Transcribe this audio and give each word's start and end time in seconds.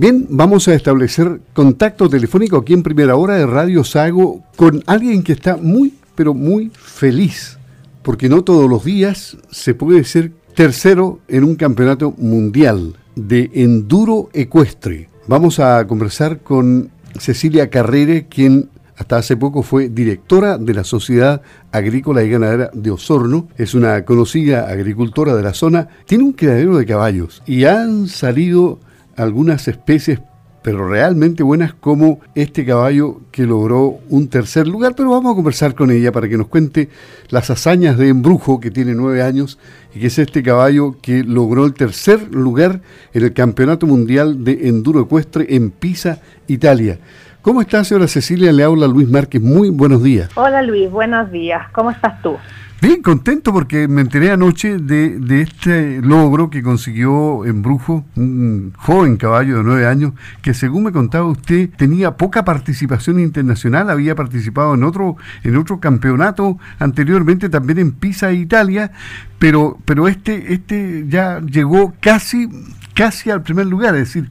Bien, 0.00 0.26
vamos 0.30 0.66
a 0.66 0.72
establecer 0.72 1.42
contacto 1.52 2.08
telefónico 2.08 2.56
aquí 2.56 2.72
en 2.72 2.82
primera 2.82 3.16
hora 3.16 3.34
de 3.34 3.44
Radio 3.44 3.84
Sago 3.84 4.42
con 4.56 4.82
alguien 4.86 5.22
que 5.22 5.34
está 5.34 5.58
muy, 5.58 5.92
pero 6.14 6.32
muy 6.32 6.72
feliz, 6.72 7.58
porque 8.00 8.30
no 8.30 8.42
todos 8.42 8.66
los 8.70 8.82
días 8.82 9.36
se 9.50 9.74
puede 9.74 10.04
ser 10.04 10.32
tercero 10.54 11.18
en 11.28 11.44
un 11.44 11.54
campeonato 11.54 12.14
mundial 12.16 12.96
de 13.14 13.50
enduro 13.52 14.30
ecuestre. 14.32 15.10
Vamos 15.26 15.60
a 15.60 15.86
conversar 15.86 16.38
con 16.38 16.88
Cecilia 17.18 17.68
Carrere, 17.68 18.26
quien 18.26 18.70
hasta 18.96 19.18
hace 19.18 19.36
poco 19.36 19.62
fue 19.62 19.90
directora 19.90 20.56
de 20.56 20.72
la 20.72 20.84
Sociedad 20.84 21.42
Agrícola 21.72 22.22
y 22.22 22.30
Ganadera 22.30 22.70
de 22.72 22.90
Osorno. 22.90 23.48
Es 23.58 23.74
una 23.74 24.06
conocida 24.06 24.66
agricultora 24.66 25.36
de 25.36 25.42
la 25.42 25.52
zona. 25.52 25.88
Tiene 26.06 26.24
un 26.24 26.32
criadero 26.32 26.78
de 26.78 26.86
caballos 26.86 27.42
y 27.44 27.64
han 27.64 28.08
salido 28.08 28.78
algunas 29.16 29.68
especies 29.68 30.20
pero 30.62 30.86
realmente 30.88 31.42
buenas 31.42 31.72
como 31.72 32.20
este 32.34 32.66
caballo 32.66 33.20
que 33.30 33.44
logró 33.44 33.98
un 34.08 34.28
tercer 34.28 34.66
lugar, 34.68 34.94
pero 34.94 35.10
vamos 35.10 35.32
a 35.32 35.34
conversar 35.34 35.74
con 35.74 35.90
ella 35.90 36.12
para 36.12 36.28
que 36.28 36.36
nos 36.36 36.48
cuente 36.48 36.90
las 37.30 37.50
hazañas 37.50 37.96
de 37.96 38.08
Embrujo, 38.08 38.60
que 38.60 38.70
tiene 38.70 38.94
nueve 38.94 39.22
años, 39.22 39.58
y 39.94 40.00
que 40.00 40.08
es 40.08 40.18
este 40.18 40.42
caballo 40.42 40.96
que 41.00 41.24
logró 41.24 41.64
el 41.64 41.72
tercer 41.72 42.34
lugar 42.34 42.80
en 43.14 43.24
el 43.24 43.32
Campeonato 43.32 43.86
Mundial 43.86 44.44
de 44.44 44.68
Enduro 44.68 45.00
Ecuestre 45.00 45.46
en 45.48 45.70
Pisa, 45.70 46.20
Italia. 46.46 46.98
¿Cómo 47.40 47.62
está, 47.62 47.82
señora 47.84 48.06
Cecilia? 48.06 48.52
Le 48.52 48.62
habla 48.62 48.86
Luis 48.86 49.08
Márquez. 49.08 49.40
Muy 49.40 49.70
buenos 49.70 50.02
días. 50.02 50.28
Hola, 50.34 50.60
Luis. 50.60 50.90
Buenos 50.90 51.32
días. 51.32 51.62
¿Cómo 51.72 51.90
estás 51.90 52.20
tú? 52.20 52.36
Bien, 52.82 53.02
contento 53.02 53.52
porque 53.52 53.88
me 53.88 54.00
enteré 54.00 54.30
anoche 54.30 54.78
de, 54.78 55.18
de 55.18 55.42
este 55.42 56.00
logro 56.00 56.48
que 56.48 56.62
consiguió 56.62 57.44
en 57.44 57.60
Brujo, 57.60 58.06
un 58.16 58.72
joven 58.78 59.18
caballo 59.18 59.58
de 59.58 59.64
nueve 59.64 59.86
años, 59.86 60.14
que 60.40 60.54
según 60.54 60.84
me 60.84 60.92
contaba 60.92 61.26
usted 61.26 61.68
tenía 61.76 62.16
poca 62.16 62.42
participación 62.42 63.20
internacional, 63.20 63.90
había 63.90 64.14
participado 64.14 64.72
en 64.72 64.84
otro, 64.84 65.16
en 65.44 65.58
otro 65.58 65.78
campeonato 65.78 66.56
anteriormente 66.78 67.50
también 67.50 67.80
en 67.80 67.92
Pisa, 67.92 68.32
Italia, 68.32 68.92
pero, 69.38 69.76
pero 69.84 70.08
este, 70.08 70.54
este 70.54 71.04
ya 71.06 71.40
llegó 71.40 71.92
casi, 72.00 72.48
casi 72.94 73.30
al 73.30 73.42
primer 73.42 73.66
lugar, 73.66 73.94
es 73.94 74.14
decir, 74.14 74.30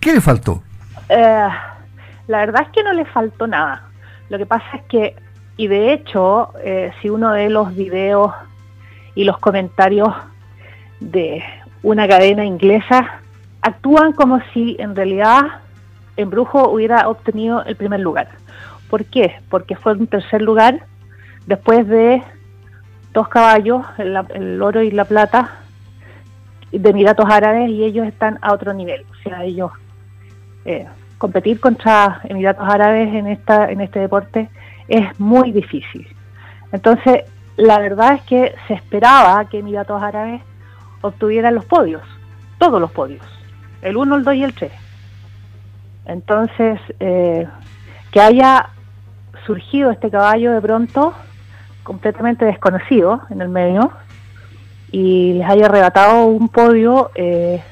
¿qué 0.00 0.14
le 0.14 0.22
faltó? 0.22 0.62
Eh, 1.10 1.48
la 2.26 2.38
verdad 2.38 2.62
es 2.62 2.68
que 2.70 2.82
no 2.82 2.94
le 2.94 3.04
faltó 3.04 3.46
nada. 3.46 3.82
Lo 4.30 4.38
que 4.38 4.46
pasa 4.46 4.64
es 4.76 4.82
que 4.88 5.16
y 5.56 5.68
de 5.68 5.92
hecho, 5.92 6.52
eh, 6.62 6.92
si 7.00 7.08
uno 7.08 7.30
ve 7.32 7.48
los 7.48 7.74
videos 7.74 8.32
y 9.14 9.24
los 9.24 9.38
comentarios 9.38 10.12
de 11.00 11.44
una 11.82 12.08
cadena 12.08 12.44
inglesa, 12.44 13.20
actúan 13.62 14.12
como 14.12 14.40
si 14.52 14.76
en 14.78 14.96
realidad 14.96 15.42
Embrujo 16.16 16.68
hubiera 16.70 17.08
obtenido 17.08 17.64
el 17.64 17.76
primer 17.76 18.00
lugar. 18.00 18.28
¿Por 18.88 19.04
qué? 19.04 19.36
Porque 19.48 19.76
fue 19.76 19.92
un 19.92 20.06
tercer 20.06 20.42
lugar 20.42 20.86
después 21.46 21.86
de 21.88 22.22
dos 23.12 23.28
caballos, 23.28 23.84
el, 23.98 24.62
oro 24.62 24.82
y 24.82 24.90
la 24.90 25.04
plata, 25.04 25.58
de 26.72 26.90
Emiratos 26.90 27.26
Árabes 27.30 27.70
y 27.70 27.84
ellos 27.84 28.06
están 28.06 28.38
a 28.42 28.52
otro 28.52 28.72
nivel. 28.72 29.04
O 29.10 29.14
sea, 29.22 29.44
ellos 29.44 29.70
eh, 30.64 30.86
competir 31.18 31.60
contra 31.60 32.20
Emiratos 32.24 32.68
Árabes 32.68 33.14
en 33.14 33.28
esta 33.28 33.70
en 33.70 33.80
este 33.80 34.00
deporte 34.00 34.48
es 34.88 35.18
muy 35.18 35.52
difícil. 35.52 36.06
Entonces, 36.72 37.24
la 37.56 37.78
verdad 37.78 38.14
es 38.14 38.22
que 38.22 38.54
se 38.66 38.74
esperaba 38.74 39.44
que 39.48 39.58
Emiratos 39.58 40.02
Árabes 40.02 40.42
obtuvieran 41.00 41.54
los 41.54 41.64
podios, 41.64 42.02
todos 42.58 42.80
los 42.80 42.90
podios, 42.90 43.24
el 43.82 43.96
1, 43.96 44.16
el 44.16 44.24
2 44.24 44.34
y 44.34 44.44
el 44.44 44.54
3. 44.54 44.72
Entonces, 46.06 46.80
eh, 47.00 47.46
que 48.10 48.20
haya 48.20 48.70
surgido 49.46 49.90
este 49.90 50.10
caballo 50.10 50.52
de 50.52 50.60
pronto, 50.60 51.14
completamente 51.82 52.44
desconocido 52.44 53.20
en 53.30 53.40
el 53.40 53.48
medio, 53.48 53.92
y 54.90 55.34
les 55.34 55.48
haya 55.48 55.66
arrebatado 55.66 56.26
un 56.26 56.48
podio, 56.48 57.10
eh, 57.14 57.62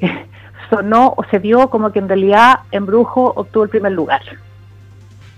sonó 0.70 1.14
o 1.16 1.24
se 1.24 1.38
vio 1.38 1.68
como 1.70 1.92
que 1.92 1.98
en 1.98 2.08
realidad 2.08 2.60
Embrujo 2.70 3.32
obtuvo 3.36 3.64
el 3.64 3.70
primer 3.70 3.92
lugar. 3.92 4.22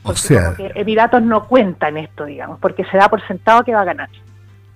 O 0.09 0.17
sea, 0.17 0.55
Emiratos 0.75 1.23
no 1.23 1.45
cuenta 1.45 1.89
en 1.89 1.99
esto, 1.99 2.25
digamos, 2.25 2.59
porque 2.61 2.85
se 2.85 2.97
da 2.97 3.09
por 3.09 3.27
sentado 3.27 3.65
que 3.65 3.75
va 3.75 3.83
a 3.83 3.85
ganar. 3.85 4.09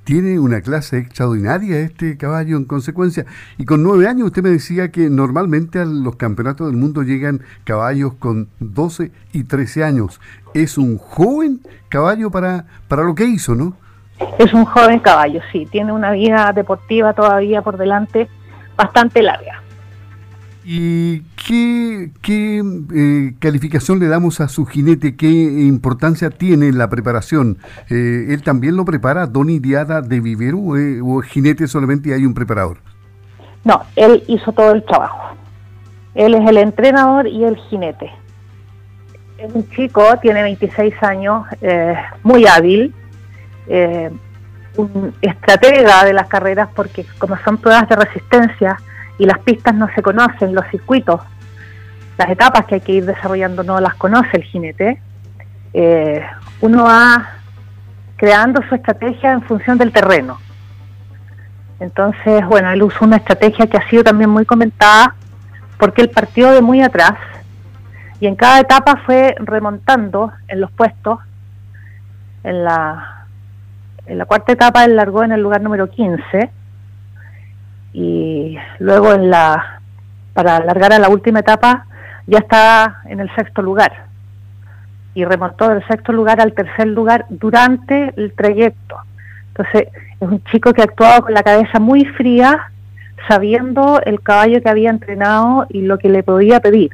Tiene 0.05 0.41
una 0.41 0.61
clase 0.61 0.99
extraordinaria 0.99 1.79
este 1.79 2.17
caballo 2.17 2.57
en 2.57 2.65
consecuencia. 2.65 3.25
Y 3.57 3.65
con 3.65 3.85
nueve 3.85 4.09
años 4.09 4.27
usted 4.27 4.43
me 4.43 4.51
decía 4.51 4.91
que 4.91 5.09
normalmente 5.09 5.79
a 5.79 5.85
los 5.85 6.17
campeonatos 6.17 6.67
del 6.67 6.77
mundo 6.77 7.03
llegan 7.03 7.43
caballos 7.65 8.15
con 8.15 8.49
12 8.59 9.13
y 9.33 9.45
13 9.45 9.85
años. 9.85 10.21
Es 10.55 10.77
un 10.77 10.99
joven 10.99 11.61
caballo 11.89 12.31
para, 12.33 12.67
para 12.89 13.05
lo 13.05 13.15
que 13.15 13.27
hizo, 13.27 13.55
¿no? 13.55 13.77
Es 14.39 14.53
un 14.53 14.65
joven 14.65 14.99
caballo, 14.99 15.41
sí. 15.53 15.67
Tiene 15.71 15.93
una 15.93 16.11
vida 16.11 16.53
deportiva 16.53 17.13
todavía 17.13 17.63
por 17.63 17.77
delante 17.77 18.29
bastante 18.77 19.23
larga. 19.23 19.63
¿Y 20.65 21.21
qué, 21.47 22.11
eh, 22.95 23.35
calificación 23.39 23.99
le 23.99 24.09
damos 24.09 24.41
a 24.41 24.49
su 24.49 24.67
jinete? 24.67 25.17
¿Qué 25.17 25.29
importancia 25.29 26.31
tiene 26.31 26.69
en 26.69 26.79
la 26.79 26.89
preparación? 26.89 27.59
Eh, 27.91 28.27
¿Él 28.31 28.43
también 28.43 28.77
lo 28.77 28.85
prepara, 28.85 29.27
Doni 29.27 29.59
Diada 29.59 30.03
de 30.03 30.21
Vivero, 30.21 30.77
eh, 30.77 31.01
o 31.03 31.21
jinete 31.21 31.67
solamente 31.69 32.15
hay 32.15 32.27
un 32.27 32.35
preparador? 32.35 32.79
No, 33.65 33.83
él 33.97 34.23
hizo 34.27 34.53
todo 34.53 34.73
el 34.73 34.85
trabajo. 34.85 35.37
Él 36.15 36.35
es 36.35 36.49
el 36.49 36.59
entrenador 36.59 37.27
y 37.27 37.45
el 37.45 37.57
jinete. 37.57 38.11
Es 39.39 39.53
un 39.55 39.69
chico, 39.71 40.05
tiene 40.21 40.43
26 40.43 40.95
años, 41.03 41.47
muy 42.23 42.47
hábil, 42.47 42.95
un 44.77 45.15
estratega 45.21 46.05
de 46.05 46.13
las 46.13 46.29
carreras 46.29 46.69
porque 46.75 47.05
como 47.19 47.37
son 47.39 47.59
pruebas 47.59 47.89
de 47.89 47.97
resistencia, 47.97 48.77
y 49.19 49.27
las 49.27 49.39
pistas 49.41 49.75
no 49.75 49.89
se 49.95 50.03
conocen, 50.03 50.55
los 50.55 50.67
circuitos, 50.71 51.21
las 52.23 52.31
etapas 52.31 52.67
que 52.67 52.77
hay 52.77 52.81
que 52.81 52.93
ir 52.93 53.05
desarrollando 53.05 53.65
no 53.65 53.81
las 53.81 53.95
conoce 53.95 54.29
el 54.35 54.45
jinete, 54.45 55.01
eh, 55.75 56.25
uno 56.61 56.85
va 56.85 57.31
creando 58.17 58.63
su 58.69 58.77
estrategia 58.77 59.33
en 59.33 59.43
función 59.43 59.77
del 59.77 59.91
terreno. 59.91 60.39
Entonces, 61.81 62.47
bueno, 62.47 62.71
él 62.71 62.85
usó 62.85 63.05
una 63.05 63.17
estrategia 63.17 63.67
que 63.67 63.77
ha 63.77 63.89
sido 63.89 64.05
también 64.05 64.31
muy 64.31 64.45
comentada 64.45 65.17
porque 65.79 66.03
él 66.03 66.11
partió 66.11 66.53
de 66.53 66.63
muy 66.63 66.81
atrás 66.81 67.15
y 68.21 68.29
en 68.29 68.37
cada 68.37 68.61
etapa 68.61 69.03
fue 69.05 69.35
remontando 69.41 70.31
en 70.47 70.61
los 70.61 70.71
puestos. 70.71 71.19
En 72.45 72.63
la, 72.63 73.27
en 74.07 74.17
la 74.17 74.27
cuarta 74.27 74.53
etapa 74.53 74.85
él 74.85 74.95
largó 74.95 75.25
en 75.25 75.33
el 75.33 75.41
lugar 75.41 75.61
número 75.61 75.91
15 75.91 76.51
y 77.95 78.57
luego 78.79 79.13
en 79.13 79.29
la 79.29 79.81
para 80.35 80.57
alargar 80.57 80.93
a 80.93 81.01
la 81.01 81.09
última 81.09 81.41
etapa 81.41 81.87
ya 82.27 82.39
estaba 82.39 83.03
en 83.07 83.21
el 83.21 83.35
sexto 83.35 83.63
lugar 83.63 84.07
y 85.15 85.25
remontó 85.25 85.69
del 85.69 85.87
sexto 85.87 86.13
lugar 86.13 86.41
al 86.41 86.53
tercer 86.53 86.89
lugar 86.89 87.27
durante 87.29 88.13
el 88.17 88.33
trayecto. 88.33 88.97
Entonces 89.49 89.89
es 90.21 90.29
un 90.29 90.43
chico 90.45 90.73
que 90.73 90.81
ha 90.81 90.85
actuado 90.85 91.23
con 91.23 91.35
la 91.35 91.43
cabeza 91.43 91.79
muy 91.79 92.05
fría, 92.05 92.71
sabiendo 93.29 94.01
el 94.05 94.21
caballo 94.23 94.63
que 94.63 94.69
había 94.69 94.91
entrenado 94.91 95.67
y 95.69 95.83
lo 95.83 95.99
que 95.99 96.09
le 96.09 96.23
podía 96.23 96.61
pedir. 96.61 96.91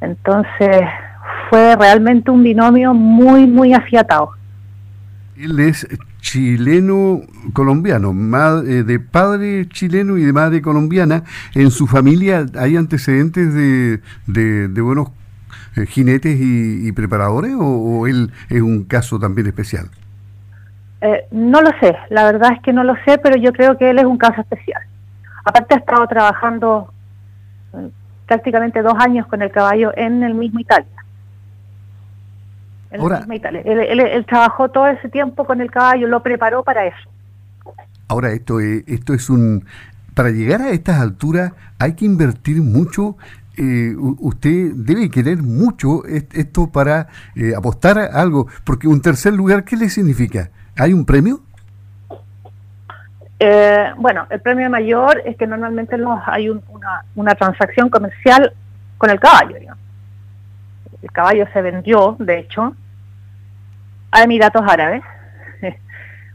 Entonces 0.00 0.84
fue 1.48 1.76
realmente 1.76 2.30
un 2.30 2.42
binomio 2.42 2.92
muy, 2.92 3.46
muy 3.46 3.72
afiatado. 3.72 4.30
Él 5.38 5.60
es 5.60 5.86
chileno-colombiano, 6.20 8.10
eh, 8.62 8.82
de 8.84 8.98
padre 8.98 9.68
chileno 9.68 10.16
y 10.16 10.24
de 10.24 10.32
madre 10.32 10.62
colombiana. 10.62 11.24
¿En 11.54 11.70
su 11.70 11.86
familia 11.86 12.46
hay 12.58 12.76
antecedentes 12.76 13.52
de, 13.52 14.00
de, 14.26 14.80
buenos 14.80 15.10
eh, 15.76 15.84
jinetes 15.84 16.38
y, 16.40 16.90
preparadores 16.92 17.52
o, 17.58 18.06
él 18.06 18.32
es 18.48 18.62
un 18.62 18.84
caso 18.84 19.18
también 19.18 19.46
especial? 19.46 19.90
Eh, 21.02 21.26
no 21.30 21.60
lo 21.60 21.70
sé, 21.80 21.94
la 22.08 22.24
verdad 22.24 22.52
es 22.54 22.62
que 22.62 22.72
no 22.72 22.82
lo 22.82 22.94
sé, 23.04 23.18
pero 23.18 23.36
yo 23.36 23.52
creo 23.52 23.76
que 23.76 23.90
él 23.90 23.98
es 23.98 24.06
un 24.06 24.16
caso 24.16 24.40
especial. 24.40 24.82
Aparte 25.44 25.74
ha 25.74 25.78
estado 25.78 26.06
trabajando 26.06 26.90
prácticamente 28.26 28.80
dos 28.80 28.94
años 28.98 29.26
con 29.26 29.42
el 29.42 29.50
caballo 29.50 29.92
en 29.96 30.22
el 30.22 30.32
mismo 30.32 30.60
Italia. 30.60 31.05
Ahora, 32.98 33.26
él, 33.28 34.26
trabajó 34.26 34.68
todo 34.70 34.86
ese 34.86 35.08
tiempo 35.08 35.44
con 35.44 35.60
el 35.60 35.70
caballo, 35.70 36.06
lo 36.08 36.22
preparó 36.22 36.62
para 36.62 36.86
eso. 36.86 37.10
Ahora, 38.08 38.30
esto 38.30 38.60
es, 38.60 38.84
esto 38.86 39.14
es 39.14 39.28
un... 39.28 39.64
Para 40.14 40.30
llegar 40.30 40.62
a 40.62 40.70
estas 40.70 41.00
alturas 41.00 41.52
hay 41.78 41.94
que 41.94 42.06
invertir 42.06 42.62
mucho 42.62 43.16
eh, 43.58 43.94
usted 43.96 44.72
debe 44.74 45.10
querer 45.10 45.38
mucho 45.38 46.04
esto 46.04 46.70
para 46.70 47.06
eh, 47.34 47.54
apostar 47.56 47.98
a 47.98 48.20
algo, 48.20 48.48
porque 48.64 48.86
un 48.86 49.00
tercer 49.00 49.32
lugar, 49.32 49.64
¿qué 49.64 49.76
le 49.76 49.88
significa? 49.88 50.50
¿Hay 50.76 50.92
un 50.92 51.06
premio? 51.06 51.40
Eh, 53.38 53.92
bueno, 53.96 54.26
el 54.28 54.40
premio 54.40 54.68
mayor 54.68 55.22
es 55.24 55.36
que 55.36 55.46
normalmente 55.46 55.96
los, 55.96 56.18
hay 56.26 56.50
una, 56.50 57.04
una, 57.14 57.34
transacción 57.34 57.88
comercial 57.88 58.52
con 58.98 59.10
el 59.10 59.20
caballo. 59.20 59.56
El 61.06 61.12
caballo 61.12 61.46
se 61.52 61.62
vendió, 61.62 62.16
de 62.18 62.40
hecho, 62.40 62.74
a 64.10 64.22
Emiratos 64.24 64.62
Árabes, 64.66 65.04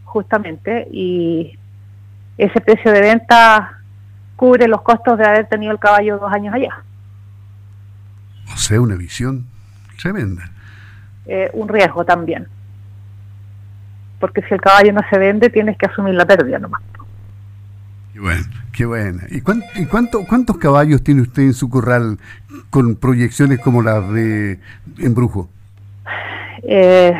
justamente, 0.05 0.87
y 0.89 1.59
ese 2.37 2.61
precio 2.61 2.89
de 2.93 3.01
venta 3.01 3.81
cubre 4.37 4.69
los 4.69 4.81
costos 4.81 5.17
de 5.17 5.25
haber 5.25 5.49
tenido 5.49 5.73
el 5.73 5.79
caballo 5.79 6.19
dos 6.19 6.31
años 6.31 6.55
allá. 6.55 6.83
O 8.53 8.55
sea, 8.55 8.79
una 8.79 8.95
visión 8.95 9.45
tremenda. 10.01 10.49
Eh, 11.25 11.49
un 11.51 11.67
riesgo 11.67 12.05
también. 12.05 12.47
Porque 14.21 14.41
si 14.43 14.53
el 14.53 14.61
caballo 14.61 14.93
no 14.93 15.01
se 15.09 15.19
vende, 15.19 15.49
tienes 15.49 15.77
que 15.77 15.87
asumir 15.87 16.15
la 16.15 16.25
pérdida 16.25 16.59
nomás. 16.59 16.81
Qué 18.21 18.27
bueno, 18.27 18.43
qué 18.71 18.85
bueno. 18.85 19.19
¿Y, 19.31 19.41
cuánto, 19.87 20.19
cuántos 20.29 20.57
caballos 20.59 21.03
tiene 21.03 21.21
usted 21.21 21.41
en 21.41 21.53
su 21.55 21.71
corral 21.71 22.19
con 22.69 22.95
proyecciones 22.95 23.57
como 23.57 23.81
las 23.81 24.07
de 24.13 24.59
Embrujo? 24.99 25.49
Eh, 26.61 27.19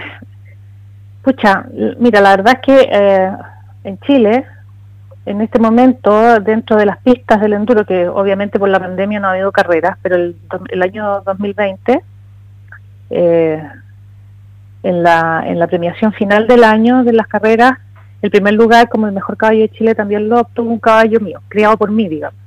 pucha, 1.23 1.65
mira, 1.97 2.21
la 2.21 2.35
verdad 2.35 2.53
es 2.53 2.61
que 2.61 2.89
eh, 2.91 3.31
en 3.83 3.99
Chile, 4.01 4.45
en 5.25 5.41
este 5.41 5.57
momento, 5.57 6.39
dentro 6.39 6.77
de 6.77 6.85
las 6.85 6.99
pistas 6.99 7.41
del 7.41 7.53
enduro, 7.53 7.83
que 7.83 8.07
obviamente 8.07 8.59
por 8.59 8.69
la 8.69 8.79
pandemia 8.79 9.19
no 9.19 9.29
ha 9.29 9.31
habido 9.31 9.51
carreras, 9.51 9.97
pero 10.03 10.17
el, 10.17 10.35
el 10.69 10.83
año 10.83 11.21
2020 11.21 11.99
eh, 13.09 13.69
en, 14.83 15.01
la, 15.01 15.45
en 15.47 15.57
la 15.57 15.65
premiación 15.65 16.13
final 16.13 16.45
del 16.45 16.63
año 16.63 17.03
de 17.03 17.13
las 17.13 17.25
carreras, 17.25 17.79
el 18.21 18.29
primer 18.29 18.53
lugar 18.53 18.87
como 18.89 19.07
el 19.07 19.13
mejor 19.13 19.37
caballo 19.37 19.61
de 19.61 19.69
Chile 19.69 19.95
también 19.95 20.29
lo 20.29 20.41
obtuvo 20.41 20.69
un 20.69 20.79
caballo 20.79 21.19
mío, 21.19 21.41
criado 21.47 21.77
por 21.77 21.91
mí, 21.91 22.07
digamos. 22.07 22.39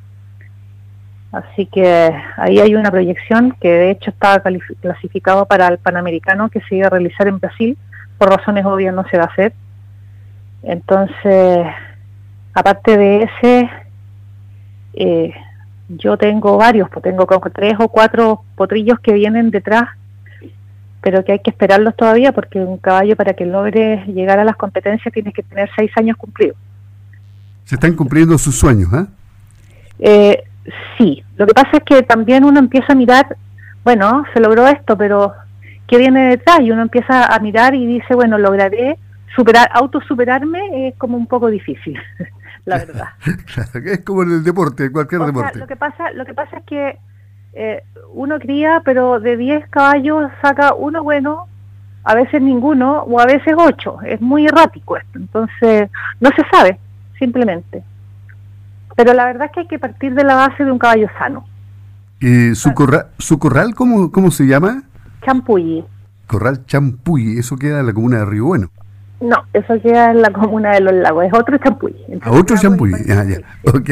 Así 1.33 1.67
que 1.67 2.15
ahí 2.37 2.61
hay 2.61 2.77
una 2.77 2.93
proyección 2.93 3.57
que 3.61 3.69
de 3.69 3.91
hecho 3.91 4.11
estaba 4.11 4.41
clasificado 4.81 5.47
para 5.47 5.67
el 5.67 5.79
Panamericano 5.79 6.49
que 6.49 6.61
se 6.61 6.77
iba 6.77 6.87
a 6.87 6.91
realizar 6.91 7.27
en 7.27 7.41
Brasil, 7.41 7.77
por 8.19 8.31
razones 8.31 8.65
obvias 8.65 8.95
no 8.95 9.05
se 9.09 9.19
va 9.19 9.25
a 9.25 9.27
hacer. 9.27 9.53
Entonces, 10.63 11.67
aparte 12.55 12.97
de 12.97 13.23
ese, 13.25 13.71
eh, 14.95 15.35
yo 15.89 16.17
tengo 16.17 16.57
varios, 16.57 16.89
pues 16.89 17.03
tengo 17.03 17.27
como 17.27 17.51
tres 17.51 17.75
o 17.81 17.89
cuatro 17.89 18.45
potrillos 18.55 19.01
que 19.01 19.13
vienen 19.13 19.51
detrás 19.51 19.89
pero 21.05 21.23
que 21.23 21.33
hay 21.33 21.39
que 21.41 21.51
esperarlos 21.51 21.95
todavía 21.95 22.33
porque 22.33 22.59
un 22.59 22.79
caballo 22.79 23.15
para 23.15 23.35
que 23.35 23.45
logre 23.45 24.03
llegar 24.07 24.39
a 24.39 24.45
las 24.45 24.57
competencias 24.57 25.13
tiene 25.13 25.35
que 25.35 25.43
tener 25.43 25.69
seis 25.77 25.91
años 25.97 26.17
cumplidos. 26.17 26.57
Se 27.65 27.75
están 27.75 27.95
cumpliendo 27.95 28.39
sus 28.39 28.59
sueños, 28.59 28.89
¿eh? 28.95 29.07
¿eh? 29.99 30.45
Sí, 30.97 31.23
lo 31.37 31.47
que 31.47 31.53
pasa 31.53 31.69
es 31.75 31.83
que 31.85 32.03
también 32.05 32.43
uno 32.43 32.59
empieza 32.59 32.95
a 32.95 32.97
mirar, 32.97 33.37
bueno, 33.85 34.25
se 34.33 34.41
logró 34.41 34.67
esto, 34.67 34.97
pero 34.97 35.35
¿qué 35.87 35.99
viene 35.99 36.31
detrás? 36.31 36.61
Y 36.61 36.71
uno 36.71 36.81
empieza 36.81 37.27
a 37.27 37.39
mirar 37.39 37.75
y 37.75 37.85
dice, 37.85 38.15
bueno, 38.15 38.39
lograré 38.39 38.99
superar, 39.37 39.69
autosuperarme, 39.75 40.89
es 40.89 40.95
como 40.97 41.19
un 41.19 41.27
poco 41.27 41.49
difícil, 41.49 42.01
la 42.65 42.79
verdad. 42.87 43.09
es 43.85 44.01
como 44.01 44.23
en 44.23 44.31
el 44.31 44.43
deporte, 44.43 44.87
en 44.87 44.93
cualquier 44.93 45.21
deporte. 45.21 45.59
lo 45.59 45.67
que 45.67 45.77
pasa, 45.77 46.13
lo 46.13 46.25
que 46.25 46.33
pasa 46.33 46.57
es 46.57 46.65
que 46.65 46.99
eh, 47.55 47.83
uno 48.13 48.39
cría, 48.39 48.83
pero 48.85 49.21
de 49.21 49.37
10 49.37 49.69
caballos 49.69 50.31
saca 50.43 50.75
uno 50.75 51.03
bueno, 51.03 51.47
a 52.05 52.15
veces 52.15 52.43
ninguno 52.43 53.03
o 53.03 53.21
a 53.21 53.27
veces 53.27 53.55
8. 53.57 53.99
Es 54.07 54.21
muy 54.21 54.47
errático 54.47 54.97
esto. 54.97 55.19
Entonces, 55.19 55.91
no 56.21 56.31
se 56.31 56.43
sabe, 56.51 56.79
simplemente. 57.19 57.83
Pero 58.97 59.13
la 59.13 59.27
verdad 59.27 59.47
es 59.47 59.53
que 59.53 59.61
hay 59.61 59.67
que 59.67 59.79
partir 59.79 60.15
de 60.15 60.25
la 60.25 60.35
base 60.35 60.65
de 60.65 60.71
un 60.71 60.79
caballo 60.79 61.09
sano. 61.19 61.45
Eh, 62.21 62.55
¿su, 62.55 62.73
corral, 62.75 63.07
¿Su 63.19 63.39
corral 63.39 63.75
cómo, 63.75 64.11
cómo 64.11 64.31
se 64.31 64.47
llama? 64.47 64.83
Champuyi. 65.25 65.85
Corral 66.27 66.65
Champuyi, 66.67 67.39
eso 67.39 67.57
queda 67.57 67.81
en 67.81 67.87
la 67.87 67.93
comuna 67.93 68.19
de 68.19 68.25
Río 68.25 68.47
Bueno. 68.47 68.71
No, 69.21 69.45
eso 69.53 69.81
queda 69.81 70.11
en 70.11 70.21
la 70.21 70.31
comuna 70.31 70.73
de 70.73 70.81
Los 70.81 70.95
Lagos, 70.95 71.25
es 71.25 71.33
otro 71.33 71.57
champuy. 71.57 71.95
¿A 72.21 72.31
otro 72.31 72.57
champuy? 72.59 72.93
Ah, 73.09 73.25
ya. 73.25 73.39
Ok, 73.73 73.91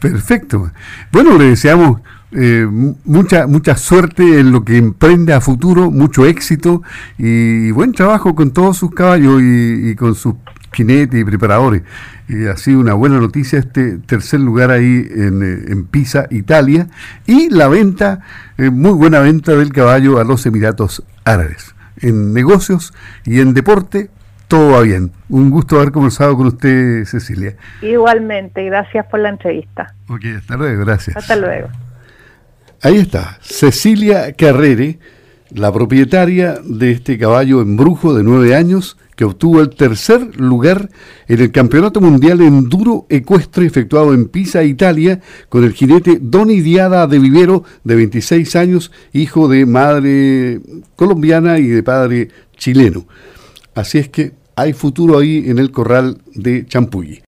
perfecto. 0.00 0.70
Bueno, 1.12 1.38
le 1.38 1.44
deseamos 1.44 2.00
eh, 2.32 2.66
mucha, 3.04 3.46
mucha 3.46 3.76
suerte 3.76 4.40
en 4.40 4.50
lo 4.50 4.64
que 4.64 4.76
emprende 4.76 5.32
a 5.32 5.40
futuro, 5.40 5.90
mucho 5.90 6.26
éxito 6.26 6.82
y 7.18 7.70
buen 7.70 7.92
trabajo 7.92 8.34
con 8.34 8.50
todos 8.50 8.76
sus 8.76 8.90
caballos 8.90 9.40
y, 9.42 9.94
con 9.94 10.14
sus 10.14 10.34
jinetes 10.72 11.20
y 11.20 11.24
preparadores. 11.24 11.82
y 12.28 12.46
ha 12.46 12.56
sido 12.56 12.80
una 12.80 12.94
buena 12.94 13.20
noticia 13.20 13.58
este 13.58 13.98
tercer 13.98 14.40
lugar 14.40 14.70
ahí 14.70 15.06
en, 15.08 15.42
eh, 15.42 15.72
en 15.72 15.86
Pisa, 15.86 16.26
Italia, 16.30 16.88
y 17.26 17.48
la 17.50 17.68
venta, 17.68 18.20
eh, 18.58 18.70
muy 18.70 18.92
buena 18.92 19.20
venta 19.20 19.52
del 19.52 19.72
caballo 19.72 20.18
a 20.18 20.24
los 20.24 20.44
Emiratos 20.46 21.04
Árabes. 21.24 21.74
En 22.00 22.34
negocios 22.34 22.92
y 23.24 23.40
en 23.40 23.54
deporte, 23.54 24.10
todo 24.48 24.72
va 24.72 24.82
bien. 24.82 25.12
Un 25.28 25.50
gusto 25.50 25.76
haber 25.76 25.92
conversado 25.92 26.36
con 26.36 26.48
usted, 26.48 27.04
Cecilia. 27.04 27.56
Igualmente, 27.80 28.64
gracias 28.64 29.06
por 29.06 29.20
la 29.20 29.30
entrevista. 29.30 29.94
Ok, 30.08 30.24
hasta 30.36 30.56
luego, 30.56 30.84
gracias. 30.84 31.16
Hasta 31.16 31.36
luego. 31.36 31.68
Ahí 32.82 32.96
está, 32.96 33.38
Cecilia 33.42 34.32
Carrere, 34.34 34.98
la 35.50 35.72
propietaria 35.72 36.60
de 36.62 36.90
este 36.90 37.16
caballo 37.16 37.62
embrujo 37.62 38.12
de 38.12 38.22
nueve 38.22 38.54
años, 38.54 38.98
que 39.16 39.24
obtuvo 39.24 39.62
el 39.62 39.70
tercer 39.70 40.38
lugar 40.38 40.90
en 41.26 41.40
el 41.40 41.50
Campeonato 41.52 42.02
Mundial 42.02 42.42
Enduro 42.42 43.06
Ecuestre 43.08 43.64
efectuado 43.64 44.12
en 44.12 44.28
Pisa, 44.28 44.62
Italia, 44.62 45.20
con 45.48 45.64
el 45.64 45.72
jinete 45.72 46.18
Doni 46.20 46.60
Diada 46.60 47.06
de 47.06 47.18
Vivero, 47.18 47.64
de 47.82 47.96
26 47.96 48.54
años, 48.56 48.92
hijo 49.14 49.48
de 49.48 49.64
madre 49.64 50.60
colombiana 50.96 51.58
y 51.58 51.68
de 51.68 51.82
padre 51.82 52.28
chileno. 52.58 53.06
Así 53.74 53.96
es 53.98 54.10
que 54.10 54.32
hay 54.54 54.74
futuro 54.74 55.18
ahí 55.18 55.44
en 55.46 55.58
el 55.58 55.70
corral 55.70 56.18
de 56.34 56.66
Champulli. 56.66 57.22